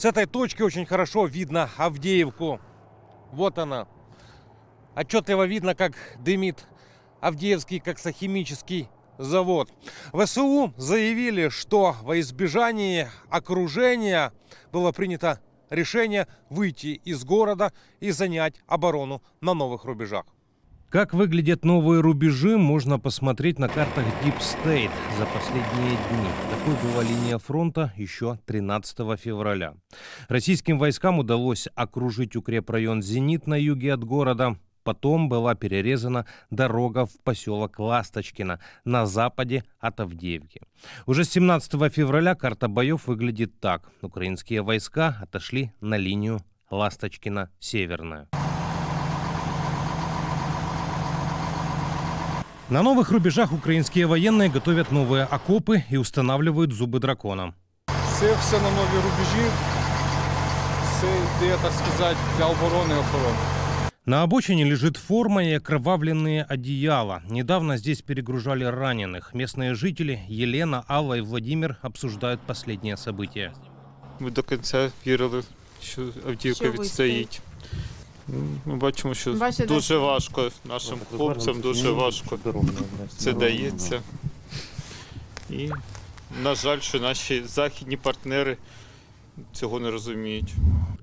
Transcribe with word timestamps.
С 0.00 0.06
этой 0.06 0.24
точки 0.24 0.62
очень 0.62 0.86
хорошо 0.86 1.26
видно 1.26 1.68
Авдеевку. 1.76 2.58
Вот 3.32 3.58
она. 3.58 3.86
Отчетливо 4.96 5.44
видно, 5.44 5.74
как 5.74 5.92
дымит 6.20 6.64
Авдеевский 7.20 7.80
коксохимический 7.80 8.88
завод. 9.18 9.70
ВСУ 10.14 10.72
заявили, 10.78 11.50
что 11.50 11.96
во 12.00 12.18
избежании 12.18 13.08
окружения 13.28 14.32
было 14.72 14.90
принято 14.90 15.38
решение 15.68 16.28
выйти 16.48 16.98
из 17.04 17.22
города 17.22 17.70
и 18.00 18.10
занять 18.10 18.54
оборону 18.66 19.22
на 19.42 19.52
новых 19.52 19.84
рубежах. 19.84 20.24
Как 20.90 21.14
выглядят 21.14 21.64
новые 21.64 22.00
рубежи, 22.00 22.58
можно 22.58 22.98
посмотреть 22.98 23.60
на 23.60 23.68
картах 23.68 24.04
Deep 24.24 24.36
State 24.40 24.90
за 25.16 25.24
последние 25.26 25.90
дни. 25.90 26.28
Такой 26.50 26.74
была 26.82 27.04
линия 27.04 27.38
фронта 27.38 27.92
еще 27.96 28.40
13 28.46 28.98
февраля. 29.16 29.74
Российским 30.28 30.80
войскам 30.80 31.20
удалось 31.20 31.68
окружить 31.76 32.34
укрепрайон 32.34 33.02
«Зенит» 33.02 33.46
на 33.46 33.54
юге 33.54 33.94
от 33.94 34.02
города. 34.02 34.56
Потом 34.82 35.28
была 35.28 35.54
перерезана 35.54 36.26
дорога 36.50 37.06
в 37.06 37.20
поселок 37.22 37.78
Ласточкино 37.78 38.58
на 38.84 39.06
западе 39.06 39.62
от 39.78 40.00
Авдеевки. 40.00 40.60
Уже 41.06 41.22
с 41.22 41.30
17 41.30 41.72
февраля 41.92 42.34
карта 42.34 42.66
боев 42.66 43.06
выглядит 43.06 43.60
так. 43.60 43.88
Украинские 44.02 44.62
войска 44.62 45.18
отошли 45.22 45.70
на 45.80 45.96
линию 45.96 46.40
Ласточкино-Северная. 46.68 48.26
На 52.69 52.81
новых 52.81 53.11
рубежах 53.11 53.51
украинские 53.53 54.07
военные 54.07 54.49
готовят 54.49 54.91
новые 54.91 55.25
окопы 55.25 55.83
и 55.91 55.97
устанавливают 55.97 56.73
зубы 56.73 56.99
дракона. 56.99 57.53
Це 58.19 58.35
все 58.35 58.57
на 58.57 58.69
нові 58.71 58.95
рубежі. 58.95 59.51
Це 61.01 61.07
йде, 61.07 61.57
так 61.61 61.71
сказати, 61.71 62.17
для 62.37 62.45
оборони 62.45 62.93
і 62.95 62.97
охорони. 62.97 63.37
На 64.07 64.23
обочине 64.23 64.65
лежит 64.65 64.97
форма 64.97 65.43
и 65.43 65.57
окровавленные 65.57 66.43
одеяла. 66.43 67.21
Недавно 67.29 67.77
здесь 67.77 68.01
перегружали 68.01 68.63
раненых. 68.63 69.33
Местные 69.33 69.73
жители 69.73 70.19
Елена, 70.27 70.83
Алла 70.87 71.17
и 71.17 71.21
Владимир 71.21 71.77
обсуждают 71.81 72.39
последние 72.41 72.97
события. 72.97 73.51
Ми 74.19 74.31
до 74.31 74.43
кінця 74.43 74.89
вірили, 75.07 75.43
що 75.81 76.01
Авдіївка 76.27 76.65
Що 76.65 76.71
відстоїть. 76.71 77.41
Ну, 78.29 78.47
Ми 78.65 78.75
бачимо, 78.75 79.13
що 79.13 79.33
Бачите, 79.33 79.65
дуже 79.65 79.97
важко 79.97 80.51
нашим 80.65 80.99
хлопцям, 81.09 81.61
дуже 81.61 81.89
важко 81.89 82.39
це 83.17 83.33
дається. 83.33 84.01
І, 85.49 85.69
на 86.43 86.55
жаль, 86.55 86.79
що 86.79 86.99
наші 86.99 87.43
західні 87.45 87.97
партнери 87.97 88.57
цього 89.53 89.79
не 89.79 89.91
розуміють. 89.91 90.53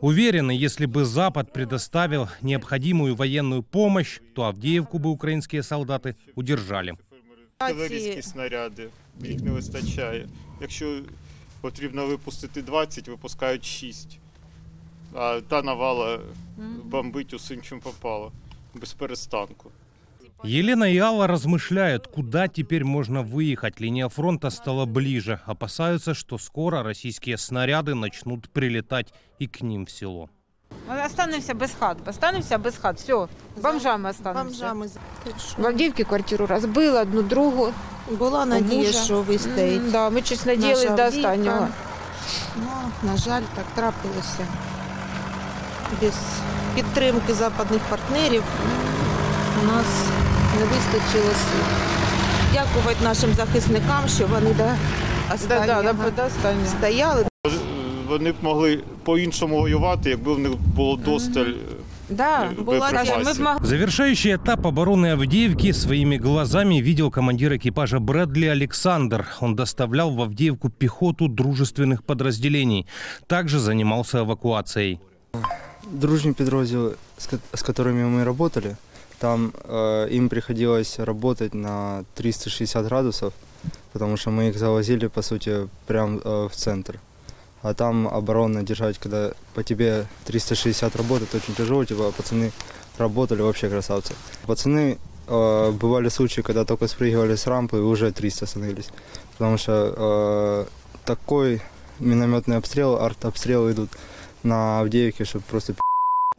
Уверены, 0.00 0.50
если 0.50 0.86
бы 0.86 1.04
Запад 1.04 1.52
предоставил 1.52 2.28
необходимую 2.42 3.14
военную 3.16 3.62
помощь, 3.62 4.20
то 4.34 4.42
Авдеевку 4.42 4.98
бы 4.98 5.08
украинские 5.08 5.62
солдаты 5.62 6.14
удержали. 6.34 6.92
Артилерійські 7.58 8.22
снаряди, 8.22 8.88
їх 9.20 9.40
не 9.40 9.50
вистачає. 9.50 10.28
Якщо 10.60 11.00
потрібно 11.60 12.06
випустити 12.06 12.62
20, 12.62 13.08
випускають 13.08 13.64
6. 13.64 14.18
А 15.14 15.40
та 15.48 15.62
навала 15.62 16.18
бомбить 16.84 17.34
усім, 17.34 17.62
чим 17.62 17.80
попало, 17.80 18.32
без 18.74 18.92
перестанку. 18.92 19.70
Елена 20.44 20.84
и 20.90 20.98
Алла 20.98 21.26
размышляют, 21.26 22.06
куда 22.06 22.48
теперь 22.48 22.84
можно 22.84 23.22
выехать. 23.22 23.80
Линия 23.80 24.08
фронта 24.08 24.50
стала 24.50 24.84
ближе. 24.84 25.38
Опасаются, 25.46 26.12
что 26.14 26.38
скоро 26.38 26.82
российские 26.82 27.38
снаряды 27.38 27.94
начнут 27.94 28.48
прилетать 28.50 29.14
и 29.38 29.46
к 29.46 29.62
ним 29.62 29.84
в 29.86 29.90
село. 29.90 30.28
Ми 30.88 31.00
останемося 31.06 31.54
без 31.54 31.72
хат. 31.80 32.08
Останемося 32.08 32.58
без 32.58 32.76
хат. 32.76 32.98
Все, 33.00 33.28
бомжами 33.62 34.10
останемося. 34.10 34.44
Бомжами. 34.74 34.88
В 35.58 35.66
Авдіївці 35.66 36.04
квартиру 36.04 36.46
розбили, 36.46 37.00
одну 37.00 37.22
другу. 37.22 37.72
Була 38.10 38.46
надія, 38.46 38.86
мужа. 38.86 39.04
що 39.04 39.22
вистоїть. 39.22 39.80
М, 39.82 39.90
Да, 39.90 40.10
ми 40.10 40.22
щось 40.22 40.46
надіялись 40.46 40.82
Наша 40.84 40.96
до 40.96 41.02
Авдіївка. 41.02 41.30
останнього. 41.30 41.68
Ну, 42.56 43.08
на 43.10 43.16
жаль, 43.16 43.42
так 43.54 43.64
трапилося. 43.74 44.46
Без 46.02 46.14
підтримки 46.74 47.34
западних 47.34 47.80
партнерів 47.80 48.42
у 49.62 49.66
нас 49.66 49.86
не 50.60 50.64
вистачило 50.66 51.32
сил. 51.34 51.64
Дякувати 52.52 53.04
нашим 53.04 53.34
захисникам, 53.34 54.08
що 54.08 54.26
вони 54.26 54.50
до 54.50 54.54
Да, 54.56 54.76
да, 55.28 55.34
останнього 55.34 55.82
до, 55.82 56.10
до 56.10 56.26
останнього. 56.26 56.66
стояли. 56.78 57.24
Вони 58.08 58.32
б 58.32 58.34
могли 58.42 58.80
по-іншому 59.04 59.60
воювати, 59.60 60.10
якби 60.10 60.34
в 60.34 60.38
них 60.38 60.52
було 60.56 60.96
досталь. 60.96 61.52
Да, 62.10 62.42
Е, 62.42 62.62
була 62.62 62.78
боєприпасів. 62.78 63.24
ми 63.24 63.32
б 63.32 63.40
могли 63.40 63.66
Завершающий 63.68 64.34
этап 64.36 64.60
обороны 64.62 65.12
Авдеевки 65.12 65.72
своими 65.72 66.18
глазами 66.18 66.82
видел 66.82 67.10
командир 67.10 67.52
экипажа 67.52 67.98
Брэдли 67.98 68.46
Александр. 68.48 69.24
Он 69.40 69.54
доставлял 69.54 70.10
в 70.14 70.20
Авдеевку 70.22 70.70
пехоту 70.70 71.28
дружественных 71.28 72.02
подразделений. 72.02 72.86
Также 73.26 73.58
занимался 73.58 74.18
эвакуацией. 74.18 74.98
Дружные 75.83 76.33
ко- 76.33 77.39
с 77.53 77.63
которыми 77.63 78.03
мы 78.03 78.23
работали, 78.23 78.77
там 79.19 79.53
э, 79.63 80.07
им 80.11 80.29
приходилось 80.29 80.99
работать 80.99 81.53
на 81.53 82.03
360 82.15 82.85
градусов, 82.85 83.33
потому 83.93 84.17
что 84.17 84.31
мы 84.31 84.49
их 84.49 84.57
завозили, 84.57 85.07
по 85.07 85.21
сути, 85.21 85.67
прямо 85.87 86.19
э, 86.23 86.47
в 86.51 86.55
центр. 86.55 86.99
А 87.61 87.73
там 87.73 88.07
оборонно 88.07 88.63
держать, 88.63 88.97
когда 88.97 89.31
по 89.53 89.63
тебе 89.63 90.05
360 90.25 90.95
работает, 90.95 91.35
очень 91.35 91.55
тяжело, 91.55 91.83
типа 91.83 92.11
пацаны 92.11 92.51
работали, 92.97 93.41
вообще 93.41 93.69
красавцы. 93.69 94.13
Пацаны, 94.45 94.97
э, 95.27 95.71
бывали 95.71 96.09
случаи, 96.09 96.41
когда 96.41 96.63
только 96.63 96.87
спрыгивали 96.87 97.35
с 97.35 97.47
рампы 97.47 97.77
и 97.77 97.81
уже 97.81 98.11
300 98.11 98.45
становились, 98.45 98.89
потому 99.37 99.57
что 99.57 99.93
э, 99.97 100.65
такой 101.05 101.61
минометный 101.99 102.55
обстрел, 102.55 102.95
артобстрелы 102.95 103.73
идут 103.73 103.89
на 104.43 104.79
Авдеевке, 104.79 105.25
чтобы 105.25 105.43
просто 105.49 105.75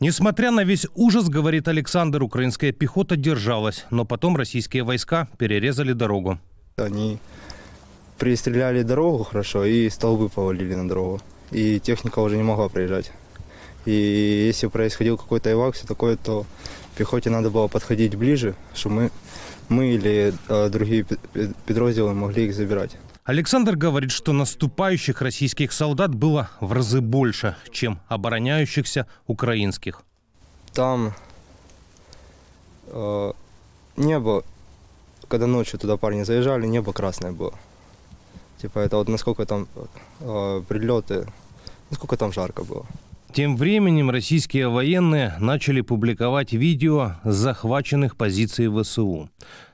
Несмотря 0.00 0.50
на 0.50 0.64
весь 0.64 0.86
ужас, 0.94 1.28
говорит 1.28 1.68
Александр, 1.68 2.22
украинская 2.22 2.72
пехота 2.72 3.16
держалась, 3.16 3.84
но 3.90 4.06
потом 4.06 4.34
российские 4.34 4.82
войска 4.82 5.28
перерезали 5.36 5.92
дорогу. 5.92 6.38
Они 6.76 7.18
пристреляли 8.18 8.82
дорогу 8.82 9.24
хорошо 9.24 9.66
и 9.66 9.90
столбы 9.90 10.30
повалили 10.30 10.74
на 10.74 10.88
дорогу. 10.88 11.20
И 11.50 11.80
техника 11.80 12.20
уже 12.20 12.38
не 12.38 12.42
могла 12.42 12.70
проезжать. 12.70 13.12
И 13.84 13.92
если 14.46 14.68
происходил 14.68 15.18
какой-то 15.18 15.52
эвак, 15.52 15.74
все 15.74 15.86
такое, 15.86 16.16
то 16.16 16.46
пехоте 16.96 17.30
надо 17.30 17.50
было 17.50 17.66
подходить 17.66 18.14
ближе, 18.14 18.54
чтобы 18.74 18.94
мы, 18.94 19.10
мы 19.68 19.94
или 19.94 20.34
э, 20.48 20.68
другие 20.68 21.06
подразделы 21.66 22.14
могли 22.14 22.46
их 22.46 22.54
забирать. 22.54 22.96
Александр 23.24 23.76
говорит, 23.76 24.10
что 24.10 24.32
наступающих 24.32 25.20
российских 25.20 25.72
солдат 25.72 26.14
было 26.14 26.50
в 26.60 26.72
разы 26.72 27.00
больше, 27.00 27.56
чем 27.70 28.00
обороняющихся 28.08 29.06
украинских. 29.26 30.02
Там 30.72 31.12
э, 32.86 33.32
небо, 33.96 34.44
когда 35.28 35.46
ночью 35.46 35.78
туда 35.78 35.96
парни 35.96 36.22
заезжали, 36.22 36.66
небо 36.66 36.92
красное 36.92 37.32
было. 37.32 37.52
Типа 38.60 38.78
это 38.78 38.96
вот 38.96 39.08
насколько 39.08 39.44
там 39.44 39.68
э, 40.20 40.62
прилеты, 40.66 41.26
насколько 41.90 42.16
там 42.16 42.32
жарко 42.32 42.64
было. 42.64 42.86
Тем 43.32 43.56
временем 43.56 44.10
российские 44.10 44.68
военные 44.68 45.36
начали 45.38 45.82
публиковать 45.82 46.52
видео 46.52 47.12
с 47.22 47.34
захваченных 47.34 48.16
позиций 48.16 48.68
ВСУ. 48.68 49.30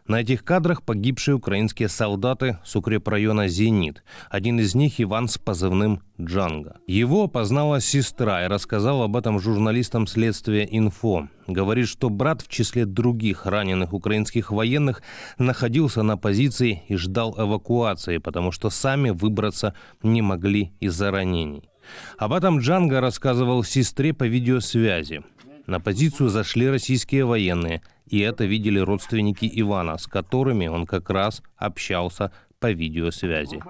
На 0.08 0.20
этих 0.20 0.44
кадрах 0.44 0.84
погибшие 0.84 1.34
украинские 1.34 1.88
солдаты 1.88 2.58
с 2.64 2.76
укрепрайона 2.76 3.48
«Зенит». 3.48 4.04
Один 4.30 4.60
из 4.60 4.76
них 4.76 5.00
Иван 5.00 5.26
с 5.26 5.36
позывным 5.36 6.00
«Джанго». 6.20 6.76
Его 6.86 7.24
опознала 7.24 7.80
сестра 7.80 8.44
и 8.44 8.48
рассказала 8.48 9.06
об 9.06 9.16
этом 9.16 9.40
журналистам 9.40 10.06
следствия 10.06 10.66
«Инфо». 10.70 11.28
Говорит, 11.48 11.88
что 11.88 12.08
брат 12.08 12.42
в 12.42 12.48
числе 12.48 12.86
других 12.86 13.46
раненых 13.46 13.92
украинских 13.92 14.52
военных 14.52 15.02
находился 15.38 16.04
на 16.04 16.16
позиции 16.16 16.84
и 16.86 16.94
ждал 16.94 17.34
эвакуации, 17.36 18.18
потому 18.18 18.52
что 18.52 18.70
сами 18.70 19.10
выбраться 19.10 19.74
не 20.04 20.22
могли 20.22 20.72
из-за 20.78 21.10
ранений. 21.10 21.68
Об 22.16 22.32
этом 22.32 22.60
Джанго 22.60 23.00
рассказывал 23.00 23.64
сестре 23.64 24.14
по 24.14 24.24
видеосвязи. 24.24 25.22
На 25.66 25.80
позицию 25.80 26.28
зашли 26.28 26.68
российские 26.68 27.24
военные, 27.24 27.82
и 28.06 28.20
это 28.20 28.44
видели 28.44 28.78
родственники 28.78 29.50
Ивана, 29.52 29.98
с 29.98 30.06
которыми 30.06 30.66
он 30.68 30.86
как 30.86 31.10
раз 31.10 31.42
общался 31.56 32.32
по 32.58 32.72
видеосвязи. 32.72 33.62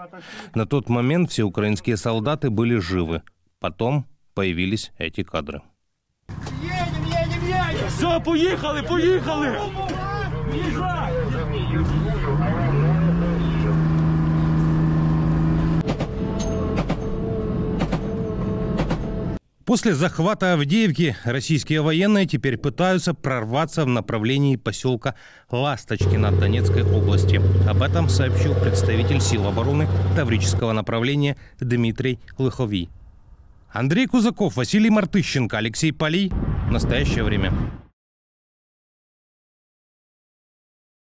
На 0.55 0.67
тот 0.67 0.89
момент 0.89 1.31
все 1.31 1.43
украинские 1.43 1.97
солдаты 1.97 2.51
были 2.51 2.79
живы. 2.79 3.23
Потом 3.59 4.07
появились 4.35 4.93
эти 4.99 5.23
кадры. 5.23 5.63
Все, 7.89 8.21
поїхали, 8.21 8.83
поїхали! 8.83 9.59
После 19.67 19.95
захвата 19.95 20.53
Авдеевки 20.53 21.17
российские 21.25 21.83
военные 21.83 22.25
теперь 22.25 22.57
пытаются 22.57 23.15
прорваться 23.15 23.85
в 23.85 23.89
направлении 23.89 24.55
поселка 24.55 25.17
Ласточкино 25.51 26.31
Донецкой 26.31 26.85
области. 26.85 27.43
Об 27.69 27.83
этом 27.83 28.09
сообщил 28.09 28.55
представитель 28.55 29.21
сил 29.21 29.45
обороны 29.45 29.89
Таврического 30.15 30.71
направления 30.71 31.37
Дмитрий 31.59 32.21
Лыхови. 32.39 32.89
Андрей 33.73 34.07
Кузаков, 34.07 34.55
Василий 34.55 34.89
Мартыщенко, 34.89 35.59
Алексей 35.59 35.93
Полей. 35.93 36.31
Настоящее 36.71 37.25
время. 37.25 37.53